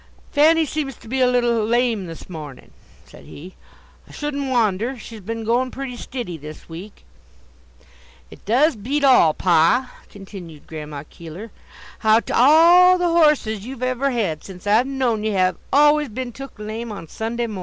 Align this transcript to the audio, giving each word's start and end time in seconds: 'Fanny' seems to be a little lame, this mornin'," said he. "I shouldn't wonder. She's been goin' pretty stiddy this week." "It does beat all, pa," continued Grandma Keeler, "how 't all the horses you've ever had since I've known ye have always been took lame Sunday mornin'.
'Fanny' 0.31 0.65
seems 0.65 0.95
to 0.95 1.07
be 1.07 1.21
a 1.21 1.27
little 1.29 1.63
lame, 1.63 2.07
this 2.07 2.27
mornin'," 2.27 2.71
said 3.05 3.25
he. 3.25 3.53
"I 4.09 4.11
shouldn't 4.11 4.49
wonder. 4.49 4.97
She's 4.97 5.19
been 5.21 5.43
goin' 5.43 5.69
pretty 5.69 5.95
stiddy 5.95 6.37
this 6.37 6.67
week." 6.67 7.05
"It 8.31 8.43
does 8.43 8.75
beat 8.75 9.03
all, 9.03 9.35
pa," 9.35 9.93
continued 10.09 10.65
Grandma 10.65 11.03
Keeler, 11.07 11.51
"how 11.99 12.19
't 12.19 12.33
all 12.33 12.97
the 12.97 13.09
horses 13.09 13.63
you've 13.63 13.83
ever 13.83 14.09
had 14.09 14.43
since 14.43 14.65
I've 14.65 14.87
known 14.87 15.23
ye 15.23 15.33
have 15.33 15.57
always 15.71 16.09
been 16.09 16.31
took 16.31 16.57
lame 16.57 16.89
Sunday 17.07 17.45
mornin'. 17.45 17.59